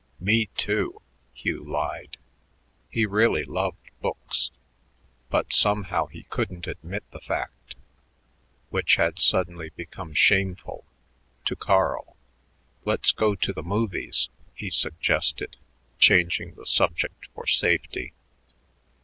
"Me, 0.19 0.47
too," 0.57 0.99
Hugh 1.31 1.63
lied. 1.63 2.17
He 2.89 3.05
really 3.05 3.43
loved 3.43 3.91
books, 4.01 4.49
but 5.29 5.53
somehow 5.53 6.07
he 6.07 6.23
couldn't 6.23 6.65
admit 6.65 7.03
the 7.11 7.19
fact, 7.21 7.75
which 8.71 8.95
had 8.95 9.19
suddenly 9.19 9.69
become 9.75 10.15
shameful, 10.15 10.83
to 11.45 11.55
Carl. 11.55 12.15
"Let's 12.83 13.11
go 13.11 13.35
to 13.35 13.53
the 13.53 13.61
movies," 13.61 14.31
he 14.55 14.71
suggested, 14.71 15.55
changing 15.99 16.55
the 16.55 16.65
subject 16.65 17.27
for 17.35 17.45
safety. 17.45 18.13